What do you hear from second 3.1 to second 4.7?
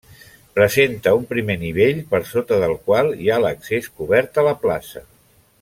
hi ha l'accés cobert a la